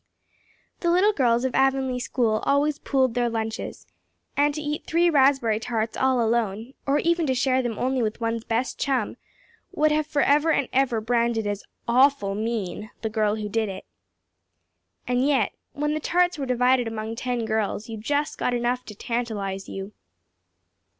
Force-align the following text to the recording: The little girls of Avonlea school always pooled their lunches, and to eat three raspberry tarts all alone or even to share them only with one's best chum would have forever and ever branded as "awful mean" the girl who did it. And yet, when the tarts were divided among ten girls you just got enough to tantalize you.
The 0.79 0.89
little 0.89 1.13
girls 1.13 1.45
of 1.45 1.53
Avonlea 1.53 1.99
school 1.99 2.39
always 2.43 2.79
pooled 2.79 3.13
their 3.13 3.29
lunches, 3.29 3.85
and 4.35 4.51
to 4.55 4.59
eat 4.59 4.85
three 4.87 5.11
raspberry 5.11 5.59
tarts 5.59 5.95
all 5.95 6.25
alone 6.25 6.73
or 6.87 6.97
even 6.97 7.27
to 7.27 7.35
share 7.35 7.61
them 7.61 7.77
only 7.77 8.01
with 8.01 8.19
one's 8.19 8.43
best 8.43 8.79
chum 8.79 9.15
would 9.71 9.91
have 9.91 10.07
forever 10.07 10.51
and 10.51 10.69
ever 10.73 11.01
branded 11.01 11.45
as 11.45 11.65
"awful 11.87 12.33
mean" 12.33 12.89
the 13.03 13.11
girl 13.11 13.35
who 13.35 13.47
did 13.47 13.69
it. 13.69 13.85
And 15.07 15.23
yet, 15.23 15.51
when 15.73 15.93
the 15.93 15.99
tarts 15.99 16.39
were 16.39 16.47
divided 16.47 16.87
among 16.87 17.15
ten 17.15 17.45
girls 17.45 17.87
you 17.87 17.95
just 17.95 18.39
got 18.39 18.55
enough 18.55 18.83
to 18.85 18.95
tantalize 18.95 19.69
you. 19.69 19.93